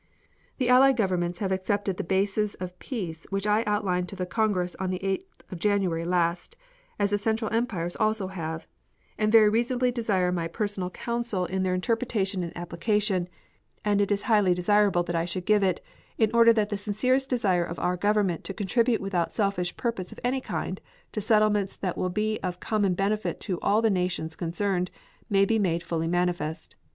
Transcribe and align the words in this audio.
"The 0.57 0.67
Allied 0.67 0.97
governments 0.97 1.37
have 1.37 1.51
accepted 1.51 1.97
the 1.97 2.03
bases 2.03 2.55
of 2.55 2.79
peace 2.79 3.27
which 3.29 3.45
I 3.45 3.63
outlined 3.67 4.09
to 4.09 4.15
the 4.15 4.25
Congress 4.25 4.75
on 4.79 4.89
the 4.89 4.97
8th 4.97 5.51
of 5.51 5.59
January 5.59 6.05
last, 6.05 6.55
as 6.97 7.11
the 7.11 7.19
Central 7.19 7.53
Empires 7.53 7.95
also 7.95 8.25
have, 8.29 8.65
and 9.19 9.31
very 9.31 9.47
reasonably 9.47 9.91
desire 9.91 10.31
my 10.31 10.47
personal 10.47 10.89
counsel 10.89 11.45
in 11.45 11.61
their 11.61 11.75
interpretation 11.75 12.41
and 12.41 12.51
application, 12.57 13.27
and 13.85 14.01
it 14.01 14.11
is 14.11 14.23
highly 14.23 14.55
desirable 14.55 15.03
that 15.03 15.15
I 15.15 15.25
should 15.25 15.45
give 15.45 15.61
it, 15.61 15.85
in 16.17 16.31
order 16.33 16.51
that 16.51 16.69
the 16.69 16.77
sincere 16.77 17.19
desire 17.19 17.63
of 17.63 17.77
our 17.77 17.95
government 17.95 18.43
to 18.45 18.55
contribute 18.55 19.01
without 19.01 19.35
selfish 19.35 19.77
purpose 19.77 20.11
of 20.11 20.19
any 20.23 20.41
kind 20.41 20.81
to 21.11 21.21
settlements 21.21 21.77
that 21.77 21.95
will 21.95 22.09
be 22.09 22.39
of 22.41 22.59
common 22.59 22.95
benefit 22.95 23.39
to 23.41 23.59
all 23.61 23.83
the 23.83 23.91
nations 23.91 24.35
concerned 24.35 24.89
may 25.29 25.45
be 25.45 25.59
made 25.59 25.83
fully 25.83 26.07
manifest. 26.07 26.75